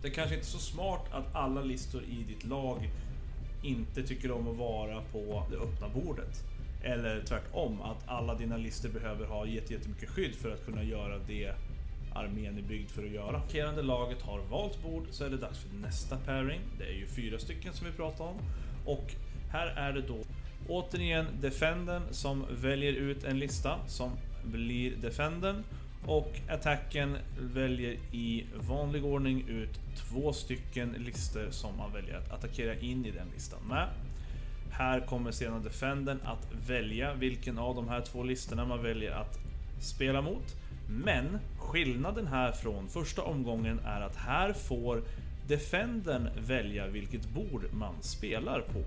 Det 0.03 0.09
är 0.09 0.13
kanske 0.13 0.35
inte 0.35 0.47
är 0.47 0.51
så 0.51 0.59
smart 0.59 1.07
att 1.13 1.35
alla 1.35 1.63
listor 1.63 2.03
i 2.03 2.25
ditt 2.29 2.45
lag 2.45 2.91
inte 3.63 4.03
tycker 4.03 4.33
om 4.33 4.49
att 4.49 4.57
vara 4.57 5.03
på 5.13 5.47
det 5.51 5.57
öppna 5.57 5.89
bordet. 5.89 6.45
Eller 6.83 7.23
tvärtom, 7.25 7.83
att 7.83 8.09
alla 8.09 8.35
dina 8.35 8.57
listor 8.57 8.89
behöver 8.89 9.27
ha 9.27 9.47
jättemycket 9.47 10.09
skydd 10.09 10.35
för 10.35 10.51
att 10.51 10.67
kunna 10.67 10.83
göra 10.83 11.19
det 11.27 11.55
armén 12.15 12.59
är 12.59 12.63
byggd 12.63 12.91
för 12.91 13.05
att 13.05 13.11
göra. 13.11 13.37
Attackerande 13.37 13.83
laget 13.83 14.23
har 14.23 14.41
valt 14.51 14.83
bord 14.83 15.07
så 15.11 15.25
är 15.25 15.31
det 15.31 15.37
dags 15.37 15.59
för 15.59 15.75
nästa 15.75 16.17
pairing. 16.17 16.61
Det 16.79 16.85
är 16.85 16.95
ju 16.95 17.07
fyra 17.07 17.39
stycken 17.39 17.73
som 17.73 17.87
vi 17.87 17.93
pratar 17.93 18.25
om. 18.25 18.37
Och 18.85 19.15
här 19.51 19.67
är 19.67 19.93
det 19.93 20.03
då 20.03 20.19
återigen 20.69 21.27
Defenden 21.41 22.03
som 22.11 22.45
väljer 22.51 22.93
ut 22.93 23.25
en 23.25 23.39
lista 23.39 23.79
som 23.87 24.11
blir 24.45 24.97
Defenden. 24.97 25.65
Och 26.07 26.41
attacken 26.49 27.17
väljer 27.41 27.97
i 28.13 28.45
vanlig 28.69 29.05
ordning 29.05 29.49
ut 29.49 29.81
två 29.97 30.33
stycken 30.33 30.95
listor 30.99 31.51
som 31.51 31.77
man 31.77 31.93
väljer 31.93 32.19
att 32.19 32.33
attackera 32.33 32.75
in 32.75 33.07
i 33.07 33.11
den 33.11 33.27
listan 33.35 33.61
med. 33.69 33.89
Här 34.71 35.01
kommer 35.01 35.31
sedan 35.31 35.63
Defenden 35.63 36.21
att 36.25 36.49
välja 36.67 37.15
vilken 37.15 37.59
av 37.59 37.75
de 37.75 37.89
här 37.89 38.01
två 38.01 38.23
listorna 38.23 38.65
man 38.65 38.83
väljer 38.83 39.11
att 39.11 39.39
spela 39.81 40.23
mot. 40.23 40.57
Men 40.91 41.39
skillnaden 41.59 42.27
här 42.27 42.53
från 42.53 42.89
första 42.89 43.23
omgången 43.23 43.81
är 43.85 44.01
att 44.01 44.17
här 44.17 44.53
får 44.53 45.03
Defendern 45.49 46.29
välja 46.47 46.87
vilket 46.87 47.29
bord 47.29 47.65
man 47.73 47.95
spelar 48.01 48.61
på. 48.61 48.85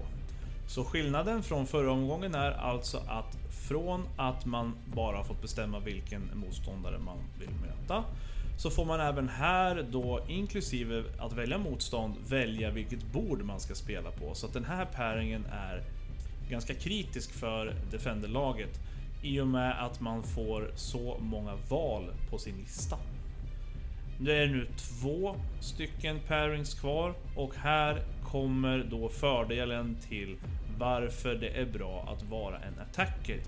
Så 0.67 0.83
skillnaden 0.83 1.43
från 1.43 1.67
förra 1.67 1.91
omgången 1.91 2.36
är 2.36 2.51
alltså 2.51 2.98
att 2.98 3.38
från 3.67 4.07
att 4.17 4.45
man 4.45 4.74
bara 4.86 5.24
fått 5.24 5.41
bestämma 5.41 5.79
vilken 5.79 6.22
motståndare 6.33 7.00
man 7.00 7.17
vill 7.39 7.50
möta 7.50 8.03
så 8.57 8.69
får 8.69 8.86
man 8.86 9.00
även 9.00 9.29
här 9.29 9.86
då 9.91 10.19
inklusive 10.27 11.03
att 11.19 11.33
välja 11.33 11.57
motstånd 11.57 12.15
välja 12.27 12.72
vilket 12.72 13.03
bord 13.03 13.43
man 13.43 13.60
ska 13.60 13.75
spela 13.75 14.12
på. 14.12 14.36
Så 14.36 14.45
att 14.45 14.53
den 14.53 14.65
här 14.65 14.86
pairingen 14.86 15.45
är 15.45 15.83
ganska 16.50 16.74
kritisk 16.74 17.33
för 17.33 17.75
Defenderlaget 17.91 18.79
i 19.24 19.39
och 19.39 19.48
med 19.48 19.86
att 19.86 20.00
man 20.00 20.24
får 20.24 20.72
så 20.75 21.18
många 21.20 21.56
val 21.70 22.13
på 22.30 22.38
sin 22.38 22.58
lista. 22.58 22.98
Det 24.20 24.38
är 24.44 24.48
nu 24.48 24.68
två 24.77 25.36
stycken 25.60 26.20
pairings 26.27 26.74
kvar 26.74 27.13
och 27.36 27.56
här 27.56 28.03
kommer 28.24 28.88
då 28.92 29.10
fördelen 29.10 29.98
till 30.10 30.38
varför 30.77 31.36
det 31.36 31.50
är 31.50 31.65
bra 31.65 32.10
att 32.13 32.24
vara 32.24 32.58
en 32.58 32.80
attacker. 32.80 33.39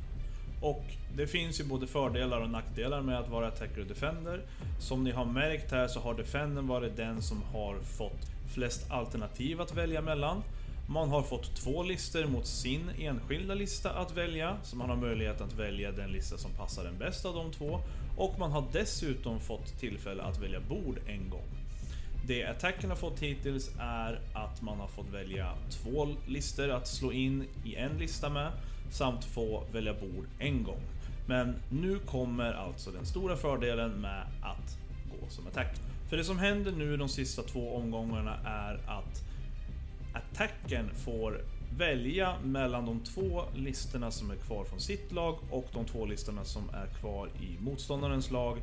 Och 0.62 0.84
det 1.16 1.28
finns 1.28 1.60
ju 1.60 1.64
både 1.64 1.88
fördelar 1.88 2.42
och 2.42 2.50
nackdelar 2.50 3.02
med 3.02 3.20
att 3.20 3.30
vara 3.30 3.48
attacker 3.48 3.82
och 3.82 3.88
defender. 3.88 4.42
Som 4.80 5.04
ni 5.04 5.12
har 5.12 5.26
märkt 5.26 5.72
här 5.72 5.88
så 5.88 6.00
har 6.00 6.14
defendern 6.14 6.68
varit 6.68 6.98
den 6.98 7.22
som 7.22 7.44
har 7.54 7.80
fått 7.80 8.32
flest 8.54 8.92
alternativ 8.92 9.62
att 9.62 9.78
välja 9.78 10.02
mellan. 10.02 10.44
Man 10.88 11.10
har 11.10 11.22
fått 11.22 11.56
två 11.56 11.84
listor 11.84 12.26
mot 12.26 12.48
sin 12.48 12.90
enskilda 13.00 13.54
lista 13.54 13.92
att 13.92 14.18
välja, 14.18 14.58
så 14.64 14.76
man 14.76 14.90
har 14.90 14.96
möjlighet 14.96 15.42
att 15.42 15.54
välja 15.54 15.92
den 15.92 16.12
lista 16.12 16.38
som 16.38 16.52
passar 16.52 16.84
den 16.84 16.98
bäst 16.98 17.26
av 17.26 17.36
de 17.36 17.52
två. 17.52 17.80
Och 18.18 18.40
man 18.40 18.52
har 18.52 18.64
dessutom 18.72 19.40
fått 19.40 19.80
tillfälle 19.80 20.24
att 20.24 20.42
välja 20.42 20.60
bord 20.60 21.00
en 21.08 21.30
gång. 21.30 21.48
Det 22.28 22.46
attacken 22.46 22.90
har 22.90 22.98
fått 22.98 23.20
hittills 23.20 23.72
är 23.80 24.20
att 24.34 24.62
man 24.62 24.80
har 24.80 24.88
fått 24.88 25.10
välja 25.10 25.54
två 25.70 26.08
listor 26.28 26.70
att 26.70 26.88
slå 26.88 27.12
in 27.12 27.48
i 27.64 27.76
en 27.76 27.98
lista 27.98 28.30
med, 28.30 28.52
samt 28.92 29.26
få 29.26 29.64
välja 29.74 29.94
bord 29.94 30.26
en 30.40 30.64
gång. 30.64 30.82
Men 31.28 31.56
nu 31.70 32.00
kommer 32.00 32.54
alltså 32.54 32.92
den 32.92 33.06
stora 33.06 33.36
fördelen 33.36 33.92
med 33.92 34.22
att 34.42 34.78
gå 35.12 35.30
som 35.30 35.48
attack. 35.48 35.76
För 36.10 36.18
det 36.18 36.24
som 36.24 36.40
händer 36.40 36.72
nu 36.72 36.98
de 36.98 37.10
sista 37.10 37.42
två 37.42 37.76
omgångarna 37.76 38.36
är 38.46 38.74
att 38.88 39.24
attacken 40.16 40.90
får 40.94 41.42
välja 41.78 42.36
mellan 42.44 42.86
de 42.86 43.00
två 43.00 43.44
listorna 43.56 44.12
som 44.12 44.32
är 44.32 44.36
kvar 44.36 44.64
från 44.64 44.80
sitt 44.80 45.12
lag 45.12 45.38
och 45.52 45.68
de 45.74 45.86
två 45.86 46.06
listorna 46.06 46.44
som 46.44 46.70
är 46.70 46.88
kvar 47.00 47.30
i 47.42 47.64
motståndarens 47.64 48.32
lag. 48.32 48.58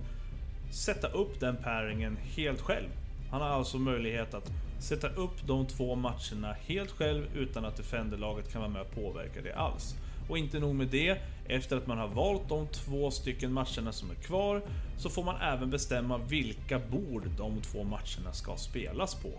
Sätta 0.70 1.08
upp 1.08 1.40
den 1.40 1.56
pairingen 1.56 2.16
helt 2.16 2.60
själv. 2.60 2.88
Han 3.30 3.40
har 3.40 3.48
alltså 3.48 3.78
möjlighet 3.78 4.34
att 4.34 4.50
sätta 4.78 5.08
upp 5.08 5.46
de 5.46 5.66
två 5.66 5.94
matcherna 5.94 6.56
helt 6.66 6.90
själv 6.90 7.26
utan 7.36 7.64
att 7.64 7.76
Defenderlaget 7.76 8.52
kan 8.52 8.60
vara 8.60 8.70
med 8.70 8.82
och 8.82 8.94
påverka 8.94 9.40
det 9.42 9.54
alls. 9.54 9.94
Och 10.28 10.38
inte 10.38 10.58
nog 10.58 10.74
med 10.74 10.88
det, 10.88 11.18
efter 11.46 11.76
att 11.76 11.86
man 11.86 11.98
har 11.98 12.08
valt 12.08 12.48
de 12.48 12.66
två 12.66 13.10
stycken 13.10 13.52
matcherna 13.52 13.92
som 13.92 14.10
är 14.10 14.14
kvar 14.14 14.62
så 14.96 15.10
får 15.10 15.24
man 15.24 15.40
även 15.40 15.70
bestämma 15.70 16.18
vilka 16.18 16.78
bord 16.78 17.28
de 17.38 17.60
två 17.60 17.84
matcherna 17.84 18.32
ska 18.32 18.56
spelas 18.56 19.14
på. 19.14 19.30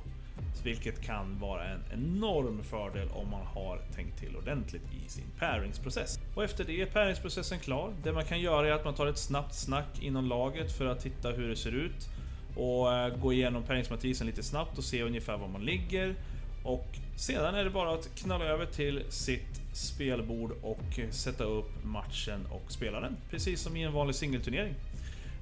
Vilket 0.63 1.01
kan 1.01 1.39
vara 1.39 1.63
en 1.63 1.83
enorm 1.93 2.63
fördel 2.63 3.09
om 3.13 3.29
man 3.29 3.45
har 3.45 3.79
tänkt 3.95 4.19
till 4.19 4.35
ordentligt 4.35 4.83
i 5.05 5.09
sin 5.09 5.25
pairingsprocess. 5.39 6.19
Och 6.35 6.43
efter 6.43 6.63
det 6.63 6.81
är 6.81 6.85
pairingsprocessen 6.85 7.59
klar. 7.59 7.93
Det 8.03 8.13
man 8.13 8.25
kan 8.25 8.41
göra 8.41 8.67
är 8.67 8.71
att 8.71 8.85
man 8.85 8.93
tar 8.93 9.07
ett 9.07 9.17
snabbt 9.17 9.55
snack 9.55 10.01
inom 10.01 10.25
laget 10.25 10.77
för 10.77 10.85
att 10.85 10.99
titta 10.99 11.31
hur 11.31 11.49
det 11.49 11.55
ser 11.55 11.71
ut. 11.71 12.09
Och 12.55 12.93
eh, 12.93 13.17
gå 13.17 13.33
igenom 13.33 13.63
pairingsmatrisen 13.63 14.27
lite 14.27 14.43
snabbt 14.43 14.77
och 14.77 14.83
se 14.83 15.03
ungefär 15.03 15.37
var 15.37 15.47
man 15.47 15.65
ligger. 15.65 16.15
Och 16.63 16.87
sedan 17.15 17.55
är 17.55 17.63
det 17.63 17.69
bara 17.69 17.93
att 17.93 18.15
knalla 18.15 18.45
över 18.45 18.65
till 18.65 19.03
sitt 19.09 19.61
spelbord 19.73 20.51
och 20.61 20.99
sätta 21.09 21.43
upp 21.43 21.83
matchen 21.83 22.45
och 22.51 22.71
spela 22.71 22.99
den. 22.99 23.17
Precis 23.29 23.61
som 23.61 23.77
i 23.77 23.83
en 23.83 23.93
vanlig 23.93 24.15
singelturnering. 24.15 24.73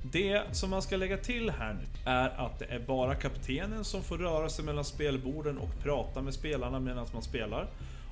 Det 0.01 0.41
som 0.51 0.69
man 0.69 0.81
ska 0.81 0.97
lägga 0.97 1.17
till 1.17 1.49
här 1.49 1.73
nu 1.73 2.11
är 2.11 2.29
att 2.29 2.59
det 2.59 2.65
är 2.65 2.79
bara 2.79 3.15
kaptenen 3.15 3.83
som 3.83 4.03
får 4.03 4.17
röra 4.17 4.49
sig 4.49 4.65
mellan 4.65 4.85
spelborden 4.85 5.57
och 5.57 5.83
prata 5.83 6.21
med 6.21 6.33
spelarna 6.33 6.79
medan 6.79 7.05
man 7.13 7.21
spelar. 7.21 7.67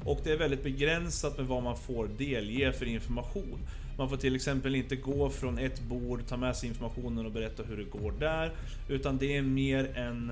Och 0.05 0.19
det 0.23 0.31
är 0.31 0.37
väldigt 0.37 0.63
begränsat 0.63 1.37
med 1.37 1.47
vad 1.47 1.63
man 1.63 1.77
får 1.77 2.07
delge 2.17 2.73
för 2.73 2.85
information. 2.85 3.59
Man 3.97 4.09
får 4.09 4.17
till 4.17 4.35
exempel 4.35 4.75
inte 4.75 4.95
gå 4.95 5.29
från 5.29 5.57
ett 5.57 5.81
bord, 5.81 6.27
ta 6.27 6.37
med 6.37 6.55
sig 6.55 6.69
informationen 6.69 7.25
och 7.25 7.31
berätta 7.31 7.63
hur 7.63 7.77
det 7.77 7.83
går 7.83 8.13
där. 8.19 8.51
Utan 8.89 9.17
det 9.17 9.37
är 9.37 9.41
mer 9.41 9.97
en 9.97 10.31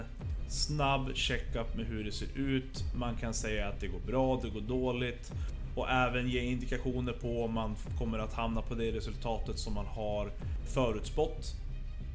snabb 0.50 1.12
checkup 1.16 1.76
med 1.76 1.86
hur 1.86 2.04
det 2.04 2.12
ser 2.12 2.28
ut. 2.36 2.84
Man 2.96 3.16
kan 3.16 3.34
säga 3.34 3.68
att 3.68 3.80
det 3.80 3.88
går 3.88 4.00
bra, 4.00 4.40
det 4.44 4.50
går 4.50 4.62
dåligt 4.62 5.32
och 5.77 5.89
även 5.89 6.29
ge 6.29 6.41
indikationer 6.41 7.13
på 7.13 7.43
om 7.43 7.53
man 7.53 7.75
kommer 7.98 8.19
att 8.19 8.34
hamna 8.34 8.62
på 8.62 8.75
det 8.75 8.91
resultatet 8.91 9.60
som 9.60 9.74
man 9.74 9.86
har 9.86 10.29
förutspått. 10.65 11.55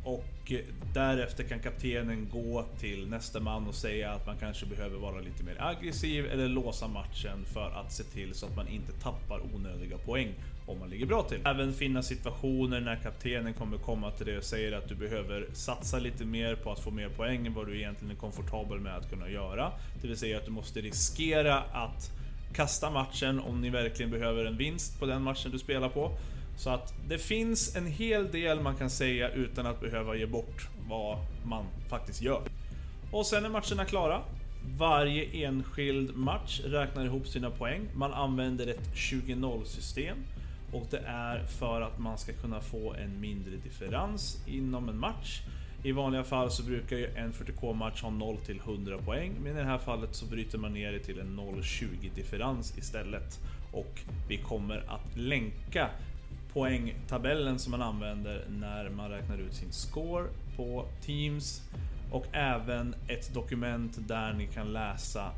Och 0.04 0.52
eh, 0.52 0.58
därefter 0.94 1.44
kan 1.44 1.58
kaptenen 1.58 2.28
gå 2.32 2.64
till 2.78 3.08
nästa 3.08 3.40
man 3.40 3.66
och 3.66 3.74
säga 3.74 4.12
att 4.12 4.26
man 4.26 4.36
kanske 4.36 4.66
behöver 4.66 4.98
vara 4.98 5.20
lite 5.20 5.44
mer 5.44 5.56
aggressiv 5.58 6.26
eller 6.26 6.48
låsa 6.48 6.88
matchen 6.88 7.44
för 7.44 7.70
att 7.70 7.92
se 7.92 8.02
till 8.02 8.34
så 8.34 8.46
att 8.46 8.56
man 8.56 8.68
inte 8.68 8.92
tappar 8.92 9.40
onödiga 9.54 9.98
poäng 9.98 10.34
om 10.66 10.78
man 10.78 10.90
ligger 10.90 11.06
bra 11.06 11.22
till. 11.22 11.40
Även 11.44 11.72
finna 11.72 12.02
situationer 12.02 12.80
när 12.80 12.96
kaptenen 12.96 13.54
kommer 13.54 13.78
komma 13.78 14.10
till 14.10 14.26
dig 14.26 14.38
och 14.38 14.44
säger 14.44 14.72
att 14.72 14.88
du 14.88 14.94
behöver 14.94 15.46
satsa 15.52 15.98
lite 15.98 16.24
mer 16.24 16.54
på 16.54 16.72
att 16.72 16.80
få 16.80 16.90
mer 16.90 17.08
poäng 17.08 17.46
än 17.46 17.54
vad 17.54 17.66
du 17.66 17.78
egentligen 17.78 18.16
är 18.16 18.20
komfortabel 18.20 18.80
med 18.80 18.96
att 18.96 19.10
kunna 19.10 19.30
göra. 19.30 19.72
Det 20.00 20.08
vill 20.08 20.16
säga 20.16 20.38
att 20.38 20.44
du 20.44 20.50
måste 20.50 20.80
riskera 20.80 21.58
att 21.58 22.10
kasta 22.54 22.90
matchen 22.90 23.40
om 23.40 23.60
ni 23.60 23.70
verkligen 23.70 24.10
behöver 24.10 24.44
en 24.44 24.56
vinst 24.56 25.00
på 25.00 25.06
den 25.06 25.22
matchen 25.22 25.50
du 25.50 25.58
spelar 25.58 25.88
på. 25.88 26.10
Så 26.56 26.70
att 26.70 26.94
det 27.08 27.18
finns 27.18 27.76
en 27.76 27.86
hel 27.86 28.30
del 28.30 28.60
man 28.60 28.76
kan 28.76 28.90
säga 28.90 29.28
utan 29.28 29.66
att 29.66 29.80
behöva 29.80 30.16
ge 30.16 30.26
bort 30.26 30.68
vad 30.88 31.18
man 31.44 31.64
faktiskt 31.88 32.22
gör. 32.22 32.42
Och 33.10 33.26
sen 33.26 33.44
är 33.44 33.48
matcherna 33.48 33.84
klara. 33.84 34.20
Varje 34.78 35.46
enskild 35.46 36.16
match 36.16 36.60
räknar 36.64 37.04
ihop 37.04 37.28
sina 37.28 37.50
poäng. 37.50 37.88
Man 37.94 38.12
använder 38.12 38.66
ett 38.66 38.94
20-0 38.94 39.64
system. 39.64 40.16
Och 40.72 40.86
det 40.90 41.02
är 41.06 41.44
för 41.44 41.80
att 41.80 41.98
man 41.98 42.18
ska 42.18 42.32
kunna 42.32 42.60
få 42.60 42.94
en 42.94 43.20
mindre 43.20 43.56
differens 43.56 44.38
inom 44.46 44.88
en 44.88 44.98
match. 44.98 45.40
I 45.84 45.92
vanliga 45.92 46.24
fall 46.24 46.50
så 46.50 46.62
brukar 46.62 46.96
ju 46.96 47.06
en 47.14 47.32
40K-match 47.32 48.02
ha 48.02 48.10
0 48.10 48.36
till 48.36 48.58
100 48.58 48.98
poäng, 48.98 49.32
men 49.42 49.52
i 49.52 49.58
det 49.58 49.64
här 49.64 49.78
fallet 49.78 50.14
så 50.14 50.26
bryter 50.26 50.58
man 50.58 50.72
ner 50.72 50.92
det 50.92 50.98
till 50.98 51.20
en 51.20 51.40
0-20 51.40 52.14
differens 52.14 52.78
istället. 52.78 53.40
Och 53.72 54.00
vi 54.28 54.36
kommer 54.38 54.84
att 54.88 55.16
länka 55.16 55.90
poängtabellen 56.52 57.58
som 57.58 57.70
man 57.70 57.82
använder 57.82 58.44
när 58.48 58.90
man 58.90 59.10
räknar 59.10 59.38
ut 59.38 59.54
sin 59.54 59.72
score 59.72 60.26
på 60.56 60.84
Teams 61.00 61.62
och 62.10 62.26
även 62.32 62.94
ett 63.08 63.34
dokument 63.34 64.08
där 64.08 64.32
ni 64.32 64.46
kan 64.46 64.72
läsa 64.72 65.30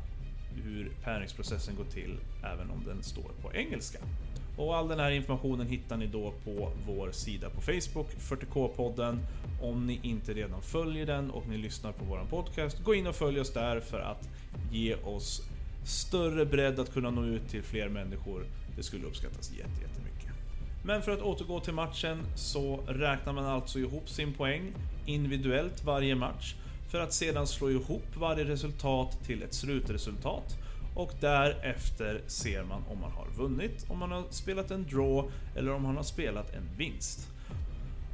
hur 0.63 0.91
pärringsprocessen 1.03 1.75
går 1.75 1.85
till 1.85 2.17
även 2.43 2.69
om 2.69 2.83
den 2.85 3.03
står 3.03 3.31
på 3.41 3.53
engelska. 3.53 3.99
Och 4.57 4.75
all 4.75 4.87
den 4.87 4.99
här 4.99 5.11
informationen 5.11 5.67
hittar 5.67 5.97
ni 5.97 6.07
då 6.07 6.33
på 6.43 6.71
vår 6.87 7.11
sida 7.11 7.49
på 7.49 7.61
Facebook, 7.61 8.07
40K-podden. 8.19 9.19
Om 9.61 9.87
ni 9.87 9.99
inte 10.03 10.33
redan 10.33 10.61
följer 10.61 11.05
den 11.05 11.31
och 11.31 11.47
ni 11.47 11.57
lyssnar 11.57 11.91
på 11.91 12.05
våran 12.05 12.27
podcast, 12.27 12.83
gå 12.83 12.95
in 12.95 13.07
och 13.07 13.15
följ 13.15 13.39
oss 13.39 13.53
där 13.53 13.79
för 13.79 13.99
att 13.99 14.29
ge 14.71 14.95
oss 14.95 15.41
större 15.85 16.45
bredd 16.45 16.79
att 16.79 16.93
kunna 16.93 17.09
nå 17.09 17.25
ut 17.25 17.49
till 17.49 17.63
fler 17.63 17.89
människor. 17.89 18.45
Det 18.75 18.83
skulle 18.83 19.05
uppskattas 19.05 19.51
jättemycket. 19.51 20.05
Men 20.83 21.01
för 21.01 21.11
att 21.11 21.21
återgå 21.21 21.59
till 21.59 21.73
matchen 21.73 22.21
så 22.35 22.79
räknar 22.87 23.33
man 23.33 23.45
alltså 23.45 23.79
ihop 23.79 24.09
sin 24.09 24.33
poäng 24.33 24.73
individuellt 25.05 25.83
varje 25.83 26.15
match 26.15 26.55
för 26.91 26.99
att 26.99 27.13
sedan 27.13 27.47
slå 27.47 27.69
ihop 27.69 28.15
varje 28.15 28.45
resultat 28.45 29.23
till 29.25 29.43
ett 29.43 29.53
slutresultat 29.53 30.57
och 30.95 31.11
därefter 31.19 32.21
ser 32.27 32.63
man 32.63 32.83
om 32.89 32.99
man 32.99 33.11
har 33.11 33.27
vunnit, 33.37 33.85
om 33.89 33.99
man 33.99 34.11
har 34.11 34.23
spelat 34.29 34.71
en 34.71 34.83
draw 34.83 35.31
eller 35.55 35.71
om 35.71 35.83
man 35.83 35.95
har 35.95 36.03
spelat 36.03 36.53
en 36.53 36.69
vinst. 36.77 37.27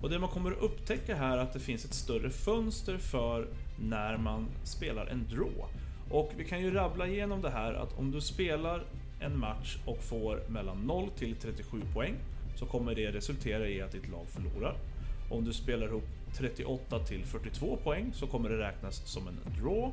Och 0.02 0.10
det 0.10 0.20
man 0.20 0.30
kommer 0.30 0.52
att 0.52 0.62
upptäcka 0.62 1.16
här 1.16 1.38
är 1.38 1.42
att 1.42 1.54
det 1.54 1.60
finns 1.60 1.86
ett 1.86 1.94
större 1.94 2.30
fönster 2.30 2.98
för 2.98 3.48
när 3.80 4.18
man 4.18 4.48
spelar 4.64 5.06
en 5.06 5.28
draw. 5.30 5.66
Och 6.12 6.32
vi 6.38 6.46
kan 6.46 6.62
ju 6.62 6.72
rabbla 6.72 7.08
igenom 7.08 7.42
det 7.42 7.50
här 7.50 7.74
att 7.74 8.00
om 8.00 8.12
du 8.12 8.22
spelar 8.22 8.84
en 9.20 9.40
match 9.40 9.78
och 9.86 10.04
får 10.04 10.44
mellan 10.48 10.78
0 10.78 11.10
till 11.10 11.36
37 11.36 11.82
poäng 11.94 12.16
så 12.56 12.66
kommer 12.66 12.96
det 12.96 13.12
resultera 13.12 13.68
i 13.68 13.82
att 13.82 13.92
ditt 13.92 14.10
lag 14.10 14.28
förlorar. 14.28 14.76
Om 15.30 15.46
du 15.46 15.54
spelar 15.54 15.88
ihop 15.88 16.08
38 16.34 17.00
till 17.00 17.26
42 17.26 17.78
poäng 17.84 18.12
så 18.14 18.28
kommer 18.28 18.50
det 18.50 18.58
räknas 18.58 19.02
som 19.06 19.28
en 19.28 19.40
draw. 19.62 19.92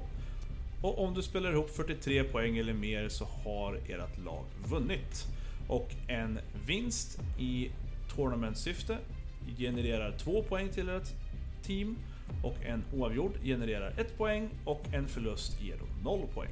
Och 0.80 1.04
om 1.04 1.14
du 1.14 1.22
spelar 1.22 1.52
ihop 1.52 1.70
43 1.70 2.24
poäng 2.24 2.58
eller 2.58 2.72
mer 2.72 3.08
så 3.08 3.24
har 3.24 3.74
ert 3.74 4.18
lag 4.24 4.44
vunnit. 4.68 5.26
Och 5.68 5.94
en 6.08 6.38
vinst 6.66 7.20
i 7.38 7.70
tournamentsyfte 8.14 8.98
genererar 9.58 10.12
2 10.18 10.42
poäng 10.42 10.68
till 10.68 10.88
ert 10.88 11.08
team. 11.62 11.96
Och 12.44 12.56
en 12.64 12.84
oavgjord 12.94 13.32
genererar 13.44 13.92
1 13.96 14.18
poäng 14.18 14.48
och 14.64 14.82
en 14.92 15.08
förlust 15.08 15.60
ger 15.62 15.76
då 15.76 16.10
0 16.10 16.26
poäng. 16.34 16.50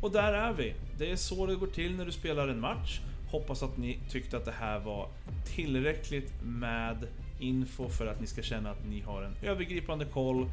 Och 0.00 0.10
där 0.10 0.32
är 0.32 0.52
vi. 0.52 0.74
Det 0.98 1.10
är 1.10 1.16
så 1.16 1.46
det 1.46 1.54
går 1.54 1.66
till 1.66 1.96
när 1.96 2.04
du 2.04 2.12
spelar 2.12 2.48
en 2.48 2.60
match. 2.60 3.00
Hoppas 3.30 3.62
att 3.62 3.76
ni 3.76 3.98
tyckte 4.10 4.36
att 4.36 4.44
det 4.44 4.54
här 4.60 4.78
var 4.78 5.08
tillräckligt 5.44 6.32
med 6.42 7.06
info 7.40 7.88
för 7.88 8.06
att 8.06 8.20
ni 8.20 8.26
ska 8.26 8.42
känna 8.42 8.70
att 8.70 8.86
ni 8.88 9.00
har 9.00 9.22
en 9.22 9.34
övergripande 9.42 10.04
koll 10.04 10.50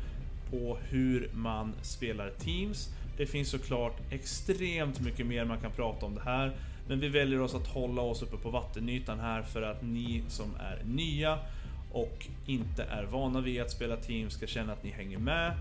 på 0.53 0.77
hur 0.89 1.29
man 1.33 1.73
spelar 1.81 2.29
Teams. 2.29 2.89
Det 3.17 3.25
finns 3.25 3.49
såklart 3.49 3.97
extremt 4.09 4.99
mycket 4.99 5.25
mer 5.25 5.45
man 5.45 5.59
kan 5.59 5.71
prata 5.71 6.05
om 6.05 6.15
det 6.15 6.21
här. 6.21 6.51
Men 6.87 6.99
vi 6.99 7.09
väljer 7.09 7.41
oss 7.41 7.55
att 7.55 7.67
hålla 7.67 8.01
oss 8.01 8.21
uppe 8.21 8.37
på 8.37 8.49
vattenytan 8.49 9.19
här 9.19 9.41
för 9.41 9.61
att 9.61 9.81
ni 9.81 10.23
som 10.27 10.55
är 10.55 10.83
nya 10.85 11.39
och 11.91 12.27
inte 12.45 12.83
är 12.83 13.03
vana 13.03 13.41
vid 13.41 13.61
att 13.61 13.71
spela 13.71 13.97
Teams 13.97 14.33
ska 14.33 14.47
känna 14.47 14.73
att 14.73 14.83
ni 14.83 14.89
hänger 14.91 15.17
med. 15.17 15.53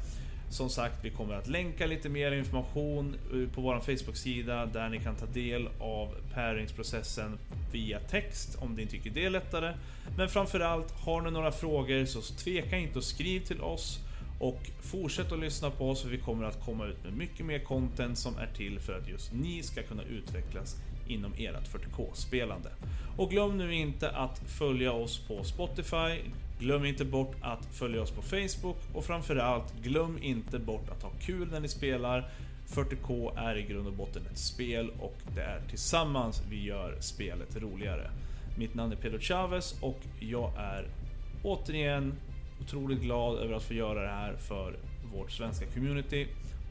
Som 0.50 0.70
sagt, 0.70 1.04
vi 1.04 1.10
kommer 1.10 1.34
att 1.34 1.48
länka 1.48 1.86
lite 1.86 2.08
mer 2.08 2.32
information 2.32 3.14
eh, 3.32 3.54
på 3.54 3.60
vår 3.60 3.80
Facebook-sida 3.80 4.66
där 4.66 4.88
ni 4.88 4.98
kan 4.98 5.16
ta 5.16 5.26
del 5.26 5.68
av 5.80 6.14
päringsprocessen 6.34 7.38
via 7.72 8.00
text 8.00 8.58
om 8.60 8.74
ni 8.74 8.86
tycker 8.86 9.10
det 9.10 9.24
är 9.24 9.30
lättare. 9.30 9.74
Men 10.16 10.28
framförallt, 10.28 10.90
har 10.90 11.20
ni 11.20 11.30
några 11.30 11.52
frågor 11.52 12.04
så 12.04 12.20
tveka 12.20 12.78
inte 12.78 12.98
och 12.98 13.04
skriv 13.04 13.40
till 13.40 13.60
oss 13.60 14.00
och 14.42 14.70
fortsätt 14.80 15.32
att 15.32 15.38
lyssna 15.38 15.70
på 15.70 15.90
oss 15.90 16.02
för 16.02 16.08
vi 16.08 16.18
kommer 16.18 16.44
att 16.44 16.64
komma 16.64 16.86
ut 16.86 17.04
med 17.04 17.12
mycket 17.12 17.46
mer 17.46 17.58
content 17.58 18.18
som 18.18 18.38
är 18.38 18.46
till 18.56 18.80
för 18.80 18.98
att 18.98 19.08
just 19.08 19.32
ni 19.32 19.62
ska 19.62 19.82
kunna 19.82 20.02
utvecklas 20.02 20.76
inom 21.06 21.32
ert 21.38 21.68
40K-spelande. 21.68 22.68
Och 23.16 23.30
glöm 23.30 23.58
nu 23.58 23.74
inte 23.74 24.10
att 24.10 24.38
följa 24.38 24.92
oss 24.92 25.18
på 25.18 25.44
Spotify, 25.44 26.18
glöm 26.58 26.84
inte 26.84 27.04
bort 27.04 27.36
att 27.40 27.64
följa 27.72 28.02
oss 28.02 28.10
på 28.10 28.22
Facebook 28.22 28.76
och 28.94 29.04
framförallt 29.04 29.74
glöm 29.82 30.18
inte 30.22 30.58
bort 30.58 30.88
att 30.88 31.02
ha 31.02 31.10
kul 31.20 31.48
när 31.50 31.60
ni 31.60 31.68
spelar. 31.68 32.30
40K 32.66 33.38
är 33.38 33.56
i 33.56 33.62
grund 33.62 33.86
och 33.86 33.92
botten 33.92 34.22
ett 34.32 34.38
spel 34.38 34.90
och 35.00 35.16
det 35.34 35.42
är 35.42 35.60
tillsammans 35.68 36.42
vi 36.50 36.64
gör 36.64 36.96
spelet 37.00 37.56
roligare. 37.56 38.10
Mitt 38.58 38.74
namn 38.74 38.92
är 38.92 38.96
Pedro 38.96 39.18
Chavez 39.18 39.74
och 39.80 40.00
jag 40.20 40.52
är 40.56 40.86
återigen 41.42 42.14
otroligt 42.64 43.00
glad 43.00 43.38
över 43.38 43.54
att 43.54 43.62
få 43.62 43.74
göra 43.74 44.02
det 44.02 44.08
här 44.08 44.36
för 44.36 44.76
vårt 45.14 45.30
svenska 45.30 45.66
community. 45.66 46.26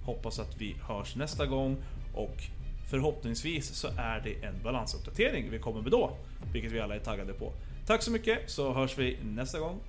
Hoppas 0.05 0.39
att 0.39 0.57
vi 0.57 0.75
hörs 0.87 1.15
nästa 1.15 1.45
gång 1.45 1.77
och 2.13 2.43
förhoppningsvis 2.89 3.73
så 3.75 3.87
är 3.87 4.21
det 4.23 4.45
en 4.45 4.63
balansuppdatering 4.63 5.49
vi 5.51 5.59
kommer 5.59 5.81
med 5.81 5.91
då, 5.91 6.11
vilket 6.53 6.71
vi 6.71 6.79
alla 6.79 6.95
är 6.95 6.99
taggade 6.99 7.33
på. 7.33 7.51
Tack 7.87 8.03
så 8.03 8.11
mycket 8.11 8.49
så 8.49 8.73
hörs 8.73 8.97
vi 8.97 9.17
nästa 9.23 9.59
gång. 9.59 9.79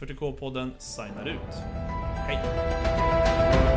40K-podden 0.00 0.70
signar 0.78 1.28
ut. 1.28 1.54
Hej! 2.16 3.67